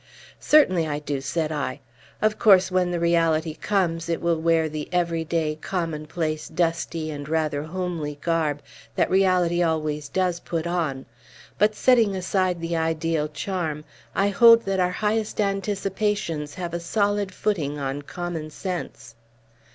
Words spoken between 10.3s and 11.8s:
put on. But,